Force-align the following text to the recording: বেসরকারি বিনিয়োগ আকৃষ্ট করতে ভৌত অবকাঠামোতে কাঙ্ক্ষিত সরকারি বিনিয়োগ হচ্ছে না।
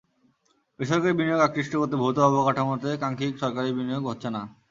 বেসরকারি 0.79 1.13
বিনিয়োগ 1.19 1.41
আকৃষ্ট 1.41 1.73
করতে 1.75 1.95
ভৌত 1.95 2.17
অবকাঠামোতে 2.27 2.89
কাঙ্ক্ষিত 3.01 3.33
সরকারি 3.43 3.69
বিনিয়োগ 3.77 4.03
হচ্ছে 4.07 4.29
না। 4.35 4.41